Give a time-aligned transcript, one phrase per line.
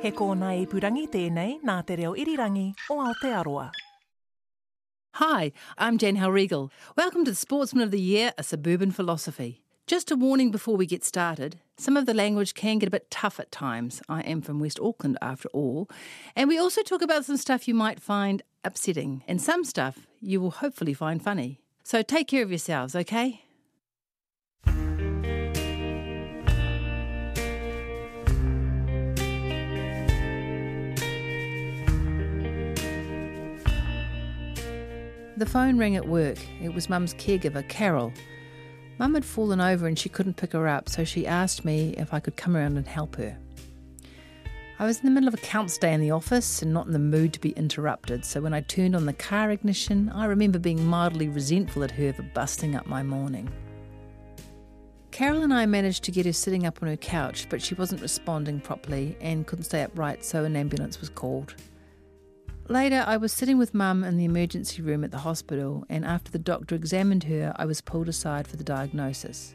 [0.00, 3.70] He kōna purangi tēnei nā te reo irirangi o Aotearoa.
[5.14, 6.70] Hi, I'm Jan Hellriegel.
[6.96, 9.62] Welcome to the Sportsman of the Year, a suburban philosophy.
[9.86, 13.10] Just a warning before we get started some of the language can get a bit
[13.10, 14.02] tough at times.
[14.08, 15.88] I am from West Auckland after all.
[16.34, 20.40] And we also talk about some stuff you might find upsetting, and some stuff you
[20.40, 21.60] will hopefully find funny.
[21.84, 23.42] So take care of yourselves, okay?
[35.38, 36.36] The phone rang at work.
[36.60, 38.12] It was Mum's caregiver, Carol.
[38.98, 42.12] Mum had fallen over and she couldn't pick her up, so she asked me if
[42.12, 43.38] I could come around and help her.
[44.80, 46.92] I was in the middle of a accounts day in the office and not in
[46.92, 50.58] the mood to be interrupted, so when I turned on the car ignition, I remember
[50.58, 53.48] being mildly resentful at her for busting up my morning.
[55.12, 58.02] Carol and I managed to get her sitting up on her couch, but she wasn't
[58.02, 61.54] responding properly and couldn't stay upright, so an ambulance was called.
[62.70, 66.30] Later, I was sitting with Mum in the emergency room at the hospital, and after
[66.30, 69.54] the doctor examined her, I was pulled aside for the diagnosis.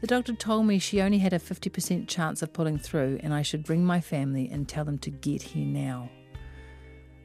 [0.00, 3.42] The doctor told me she only had a 50% chance of pulling through, and I
[3.42, 6.08] should ring my family and tell them to get here now.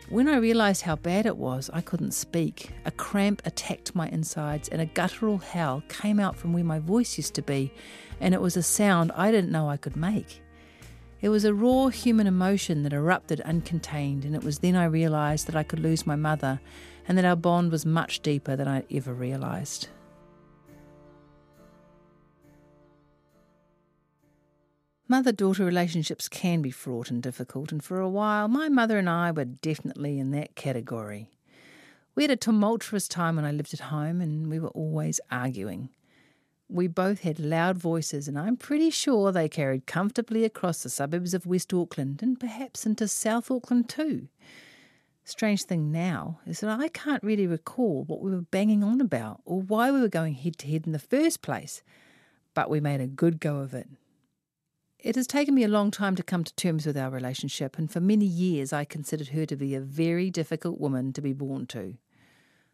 [0.10, 2.72] When I realised how bad it was, I couldn't speak.
[2.84, 7.16] A cramp attacked my insides, and a guttural howl came out from where my voice
[7.18, 7.74] used to be,
[8.20, 10.42] and it was a sound I didn't know I could make.
[11.22, 15.46] It was a raw human emotion that erupted uncontained, and it was then I realised
[15.48, 16.60] that I could lose my mother
[17.08, 19.90] and that our bond was much deeper than I'd ever realised.
[25.08, 29.10] Mother daughter relationships can be fraught and difficult, and for a while, my mother and
[29.10, 31.30] I were definitely in that category.
[32.16, 35.90] We had a tumultuous time when I lived at home, and we were always arguing.
[36.74, 41.34] We both had loud voices, and I'm pretty sure they carried comfortably across the suburbs
[41.34, 44.30] of West Auckland and perhaps into South Auckland too.
[45.26, 49.42] Strange thing now is that I can't really recall what we were banging on about
[49.44, 51.84] or why we were going head to head in the first place,
[52.54, 53.90] but we made a good go of it.
[54.98, 57.92] It has taken me a long time to come to terms with our relationship, and
[57.92, 61.66] for many years I considered her to be a very difficult woman to be born
[61.68, 61.98] to.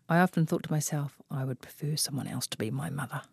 [0.07, 3.23] I often thought to myself, I would prefer someone else to be my mother.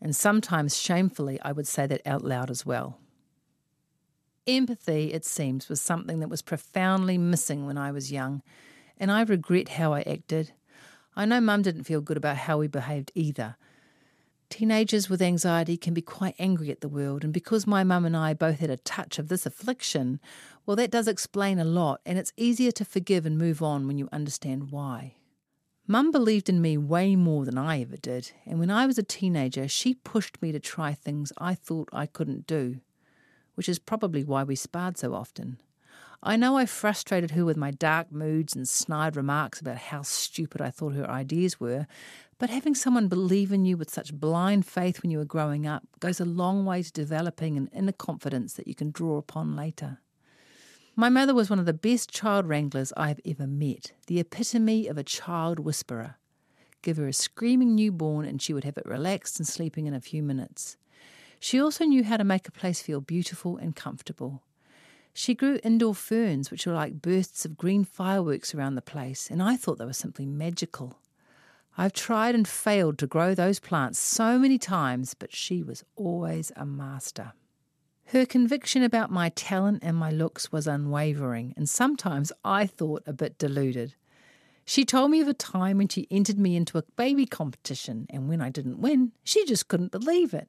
[0.00, 2.98] And sometimes shamefully, I would say that out loud as well.
[4.46, 8.42] Empathy, it seems, was something that was profoundly missing when I was young,
[8.96, 10.52] and I regret how I acted.
[11.14, 13.56] I know Mum didn't feel good about how we behaved either.
[14.48, 18.16] Teenagers with anxiety can be quite angry at the world, and because my mum and
[18.16, 20.20] I both had a touch of this affliction,
[20.64, 23.98] well, that does explain a lot, and it's easier to forgive and move on when
[23.98, 25.16] you understand why.
[25.90, 29.02] Mum believed in me way more than I ever did, and when I was a
[29.02, 32.80] teenager, she pushed me to try things I thought I couldn't do,
[33.54, 35.58] which is probably why we sparred so often.
[36.22, 40.60] I know I frustrated her with my dark moods and snide remarks about how stupid
[40.60, 41.86] I thought her ideas were,
[42.38, 45.84] but having someone believe in you with such blind faith when you are growing up
[46.00, 50.00] goes a long way to developing an inner confidence that you can draw upon later.
[51.00, 54.88] My mother was one of the best child wranglers I have ever met, the epitome
[54.88, 56.16] of a child whisperer.
[56.82, 60.00] Give her a screaming newborn and she would have it relaxed and sleeping in a
[60.00, 60.76] few minutes.
[61.38, 64.42] She also knew how to make a place feel beautiful and comfortable.
[65.14, 69.40] She grew indoor ferns, which were like bursts of green fireworks around the place, and
[69.40, 70.98] I thought they were simply magical.
[71.76, 76.50] I've tried and failed to grow those plants so many times, but she was always
[76.56, 77.34] a master.
[78.12, 83.12] Her conviction about my talent and my looks was unwavering, and sometimes I thought a
[83.12, 83.96] bit deluded.
[84.64, 88.26] She told me of a time when she entered me into a baby competition, and
[88.26, 90.48] when I didn't win, she just couldn't believe it.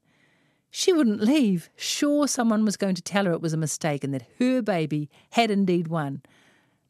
[0.71, 4.13] She wouldn't leave, sure someone was going to tell her it was a mistake and
[4.13, 6.21] that her baby had indeed won.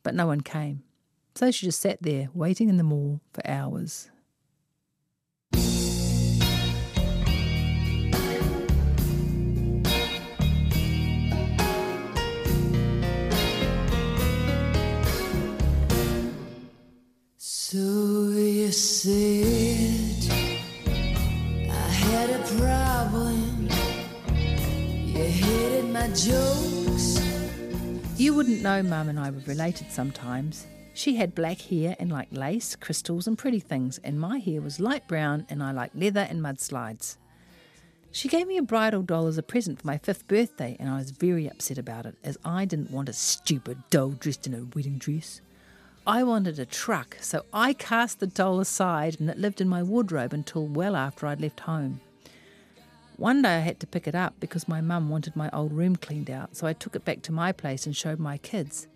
[0.04, 0.84] But no one came.
[1.34, 4.12] So she just sat there, waiting in the mall for hours.
[17.42, 20.30] So you said
[21.72, 23.70] I had a problem
[25.08, 27.18] You hated my jokes.
[28.18, 30.68] You wouldn't know Mum and I were related sometimes.
[30.94, 34.82] She had black hair and liked lace, crystals, and pretty things, and my hair was
[34.82, 37.16] light brown and I liked leather and mudslides.
[38.12, 40.98] She gave me a bridal doll as a present for my fifth birthday, and I
[40.98, 44.66] was very upset about it, as I didn't want a stupid doll dressed in a
[44.76, 45.40] wedding dress.
[46.10, 49.84] I wanted a truck, so I cast the doll aside and it lived in my
[49.84, 52.02] wardrobe until well after I'd left home.
[53.18, 55.96] One day I had to pick it up because my mum wanted my old room
[55.96, 58.88] cleaned out, so I took it back to my place and showed my kids.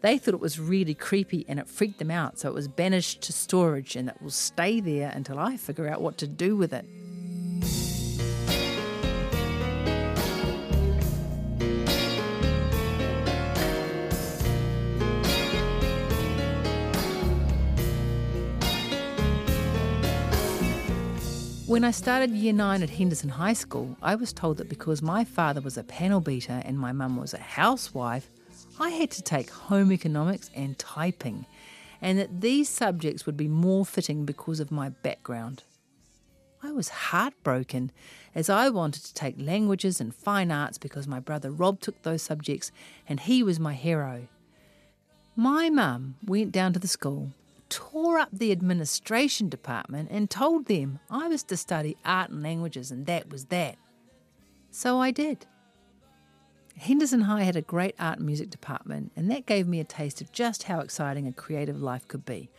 [0.00, 3.20] They thought it was really creepy and it freaked them out, so it was banished
[3.22, 6.72] to storage and it will stay there until I figure out what to do with
[6.72, 6.84] it.
[21.70, 25.22] When I started year nine at Henderson High School, I was told that because my
[25.22, 28.28] father was a panel beater and my mum was a housewife,
[28.80, 31.46] I had to take home economics and typing,
[32.02, 35.62] and that these subjects would be more fitting because of my background.
[36.60, 37.92] I was heartbroken
[38.34, 42.22] as I wanted to take languages and fine arts because my brother Rob took those
[42.22, 42.72] subjects
[43.08, 44.26] and he was my hero.
[45.36, 47.30] My mum went down to the school
[47.70, 52.90] tore up the administration department and told them I was to study art and languages,
[52.90, 53.76] and that was that.
[54.70, 55.46] So I did.
[56.76, 60.20] Henderson High had a great art and music department, and that gave me a taste
[60.20, 62.50] of just how exciting a creative life could be.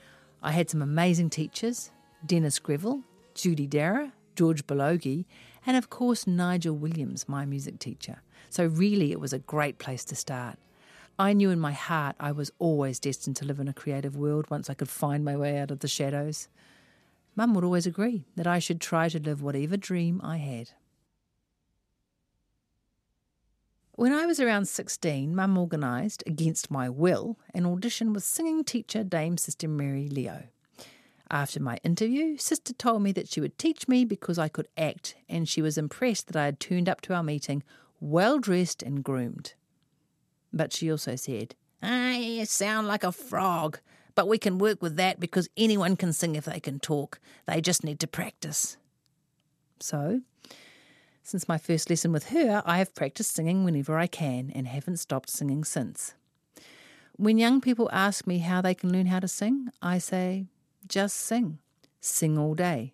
[0.43, 1.91] I had some amazing teachers
[2.25, 3.01] Dennis Greville,
[3.33, 5.25] Judy Darragh, George Balogi,
[5.65, 8.21] and of course Nigel Williams, my music teacher.
[8.49, 10.57] So, really, it was a great place to start.
[11.19, 14.49] I knew in my heart I was always destined to live in a creative world
[14.49, 16.47] once I could find my way out of the shadows.
[17.35, 20.71] Mum would always agree that I should try to live whatever dream I had.
[23.93, 29.03] When I was around 16, Mum organised, against my will, an audition with singing teacher
[29.03, 30.45] Dame Sister Mary Leo.
[31.29, 35.15] After my interview, Sister told me that she would teach me because I could act,
[35.29, 37.63] and she was impressed that I had turned up to our meeting
[37.99, 39.53] well dressed and groomed.
[40.53, 43.79] But she also said, I sound like a frog,
[44.15, 47.19] but we can work with that because anyone can sing if they can talk.
[47.47, 48.77] They just need to practice.
[49.79, 50.21] So,
[51.23, 54.97] since my first lesson with her, I have practiced singing whenever I can and haven't
[54.97, 56.13] stopped singing since.
[57.15, 60.47] When young people ask me how they can learn how to sing, I say,
[60.87, 61.59] just sing.
[61.99, 62.93] Sing all day,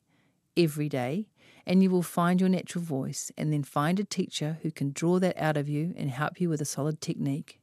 [0.58, 1.28] every day,
[1.68, 5.20] and you will find your natural voice and then find a teacher who can draw
[5.20, 7.60] that out of you and help you with a solid technique.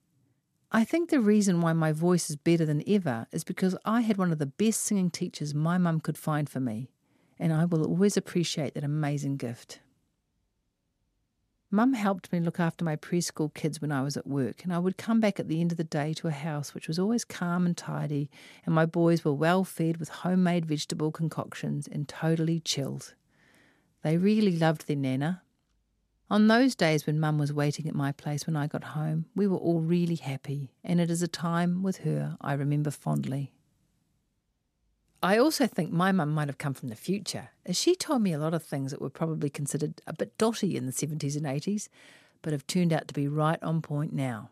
[0.71, 4.19] I think the reason why my voice is better than ever is because I had
[4.19, 6.91] one of the best singing teachers my mum could find for me,
[7.39, 9.81] and I will always appreciate that amazing gift.
[11.71, 14.79] Mum helped me look after my preschool kids when I was at work, and I
[14.79, 17.25] would come back at the end of the day to a house which was always
[17.25, 18.31] calm and tidy,
[18.67, 23.15] and my boys were well fed with homemade vegetable concoctions and totally chilled.
[24.05, 25.43] They really loved their Nana.
[26.31, 29.47] On those days when Mum was waiting at my place when I got home, we
[29.47, 33.55] were all really happy, and it is a time with her I remember fondly.
[35.23, 38.35] I also think my mum might have come from the future, as she told me
[38.35, 41.47] a lot of things that were probably considered a bit dotty in the 70s and
[41.47, 41.89] 80s,
[42.43, 44.51] but have turned out to be right on point now.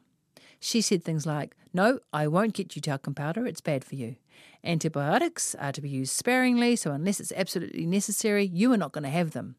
[0.64, 4.14] She said things like, No, I won't get you talcum powder, it's bad for you.
[4.62, 9.02] Antibiotics are to be used sparingly, so unless it's absolutely necessary, you are not going
[9.02, 9.57] to have them.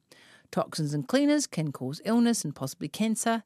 [0.50, 3.44] Toxins and cleaners can cause illness and possibly cancer.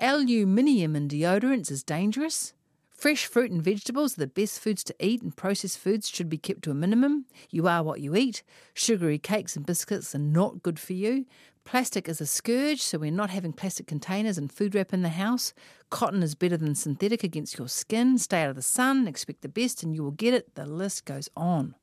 [0.00, 2.54] Aluminium in deodorants is dangerous.
[2.94, 6.38] Fresh fruit and vegetables are the best foods to eat, and processed foods should be
[6.38, 7.26] kept to a minimum.
[7.50, 8.42] You are what you eat.
[8.72, 11.26] Sugary cakes and biscuits are not good for you.
[11.64, 15.08] Plastic is a scourge, so we're not having plastic containers and food wrap in the
[15.10, 15.52] house.
[15.90, 18.16] Cotton is better than synthetic against your skin.
[18.16, 20.54] Stay out of the sun, expect the best, and you will get it.
[20.54, 21.74] The list goes on.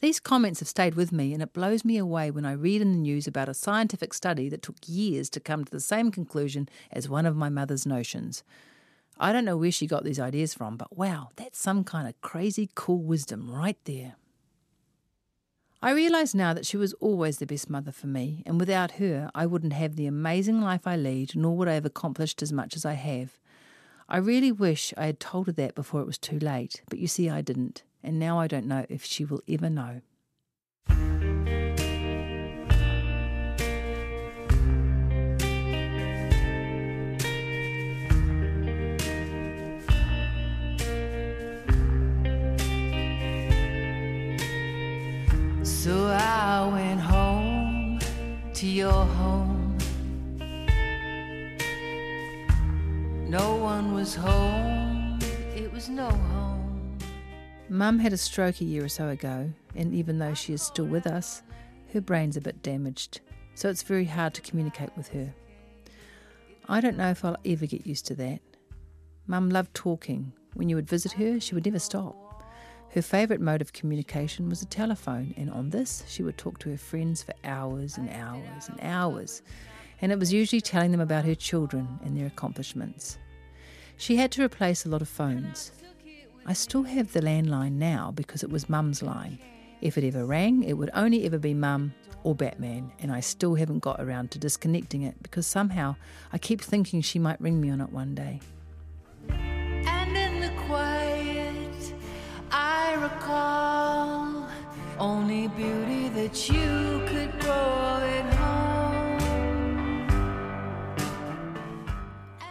[0.00, 2.92] These comments have stayed with me, and it blows me away when I read in
[2.92, 6.68] the news about a scientific study that took years to come to the same conclusion
[6.90, 8.42] as one of my mother's notions.
[9.20, 12.20] I don't know where she got these ideas from, but wow, that's some kind of
[12.20, 14.14] crazy cool wisdom right there.
[15.80, 19.30] I realise now that she was always the best mother for me, and without her,
[19.34, 22.74] I wouldn't have the amazing life I lead, nor would I have accomplished as much
[22.74, 23.38] as I have.
[24.08, 27.06] I really wish I had told her that before it was too late, but you
[27.06, 30.00] see, I didn't, and now I don't know if she will ever know.
[45.78, 48.00] So I went home
[48.52, 49.78] to your home.
[53.28, 55.20] No one was home,
[55.54, 56.98] it was no home.
[57.68, 60.84] Mum had a stroke a year or so ago, and even though she is still
[60.86, 61.44] with us,
[61.92, 63.20] her brain's a bit damaged,
[63.54, 65.32] so it's very hard to communicate with her.
[66.68, 68.40] I don't know if I'll ever get used to that.
[69.28, 70.32] Mum loved talking.
[70.54, 72.27] When you would visit her, she would never stop.
[72.94, 76.70] Her favourite mode of communication was the telephone, and on this, she would talk to
[76.70, 79.42] her friends for hours and hours and hours,
[80.00, 83.18] and it was usually telling them about her children and their accomplishments.
[83.98, 85.70] She had to replace a lot of phones.
[86.46, 89.38] I still have the landline now because it was Mum's line.
[89.82, 91.92] If it ever rang, it would only ever be Mum
[92.24, 95.96] or Batman, and I still haven't got around to disconnecting it because somehow
[96.32, 98.40] I keep thinking she might ring me on it one day.
[103.30, 104.48] I recall
[104.98, 109.18] only beauty that you could grow at home.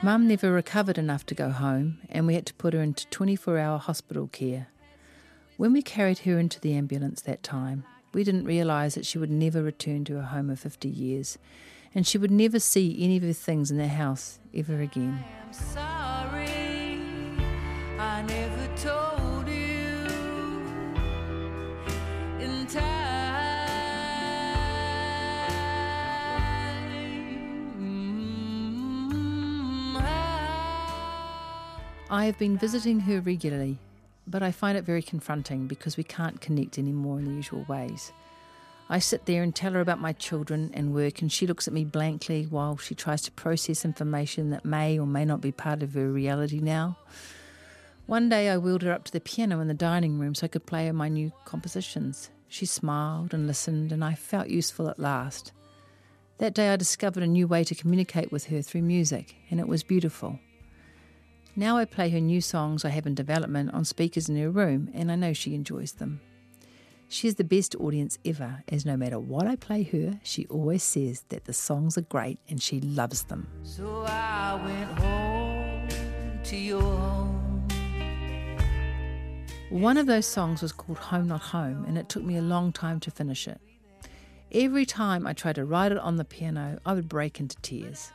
[0.04, 3.58] Mum never recovered enough to go home, and we had to put her into 24
[3.58, 4.68] hour hospital care.
[5.58, 9.32] When we carried her into the ambulance that time, we didn't realise that she would
[9.32, 11.40] never return to her home of 50 years,
[11.96, 15.26] and she would never see any of her things in the house ever again.
[18.00, 18.22] I
[32.10, 33.80] I have been visiting her regularly,
[34.26, 38.14] but I find it very confronting because we can't connect anymore in the usual ways.
[38.90, 41.74] I sit there and tell her about my children and work, and she looks at
[41.74, 45.84] me blankly while she tries to process information that may or may not be part
[45.84, 46.98] of her reality now.
[48.06, 50.48] One day I wheeled her up to the piano in the dining room so I
[50.48, 52.30] could play her my new compositions.
[52.48, 55.52] She smiled and listened, and I felt useful at last.
[56.38, 59.68] That day I discovered a new way to communicate with her through music, and it
[59.68, 60.40] was beautiful.
[61.60, 64.92] Now I play her new songs I have in development on speakers in her room,
[64.94, 66.22] and I know she enjoys them.
[67.08, 70.84] She is the best audience ever, as no matter what I play her, she always
[70.84, 73.48] says that the songs are great and she loves them.
[73.64, 77.68] So I went home to your home.
[79.72, 82.72] One of those songs was called Home Not Home, and it took me a long
[82.72, 83.60] time to finish it.
[84.52, 88.12] Every time I tried to write it on the piano, I would break into tears.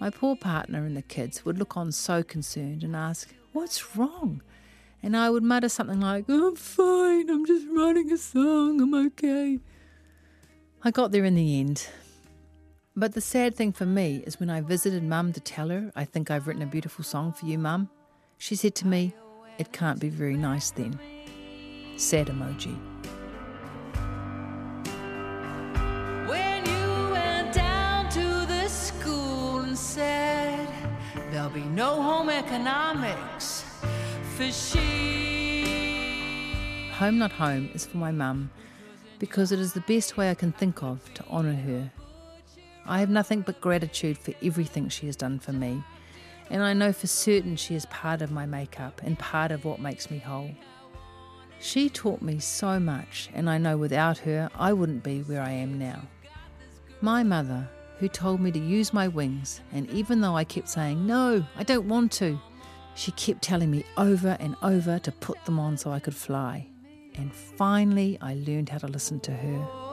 [0.00, 4.42] My poor partner and the kids would look on so concerned and ask, What's wrong?
[5.02, 9.58] And I would mutter something like, I'm fine, I'm just writing a song, I'm okay.
[10.82, 11.86] I got there in the end.
[12.96, 16.04] But the sad thing for me is when I visited Mum to tell her, I
[16.04, 17.90] think I've written a beautiful song for you, Mum,
[18.38, 19.14] she said to me,
[19.58, 20.98] It can't be very nice then.
[21.96, 22.76] Sad emoji.
[31.54, 33.64] Be no home economics
[34.36, 35.64] for she.
[36.94, 38.50] Home Not Home is for my mum
[39.20, 41.92] because it is the best way I can think of to honour her.
[42.86, 45.84] I have nothing but gratitude for everything she has done for me,
[46.50, 49.78] and I know for certain she is part of my makeup and part of what
[49.78, 50.50] makes me whole.
[51.60, 55.52] She taught me so much, and I know without her I wouldn't be where I
[55.52, 56.02] am now.
[57.00, 57.68] My mother,
[58.04, 61.62] who told me to use my wings, and even though I kept saying, No, I
[61.62, 62.38] don't want to,
[62.94, 66.66] she kept telling me over and over to put them on so I could fly.
[67.14, 69.83] And finally, I learned how to listen to her.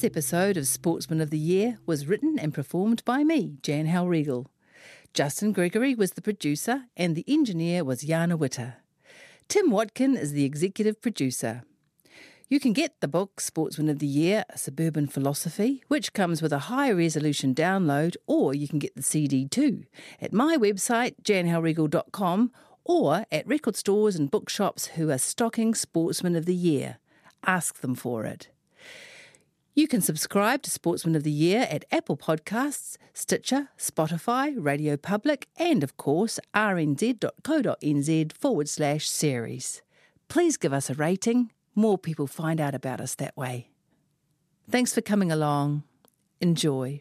[0.00, 4.46] This episode of Sportsman of the Year was written and performed by me, Jan Hellriegel.
[5.12, 8.76] Justin Gregory was the producer, and the engineer was Jana Witter.
[9.48, 11.64] Tim Watkin is the executive producer.
[12.48, 16.54] You can get the book Sportsman of the Year, A Suburban Philosophy, which comes with
[16.54, 19.84] a high resolution download, or you can get the CD too
[20.18, 22.52] at my website, janhellriegel.com,
[22.86, 26.96] or at record stores and bookshops who are stocking Sportsman of the Year.
[27.44, 28.48] Ask them for it.
[29.80, 35.48] You can subscribe to Sportsman of the Year at Apple Podcasts, Stitcher, Spotify, Radio Public,
[35.56, 39.80] and of course, rnz.co.nz forward slash series.
[40.28, 41.50] Please give us a rating.
[41.74, 43.70] More people find out about us that way.
[44.70, 45.84] Thanks for coming along.
[46.42, 47.00] Enjoy.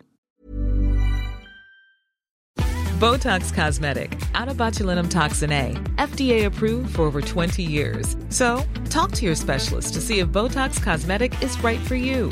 [2.58, 8.16] Botox Cosmetic, onabotulinumtoxinA, FDA approved for over 20 years.
[8.30, 12.32] So, talk to your specialist to see if Botox Cosmetic is right for you.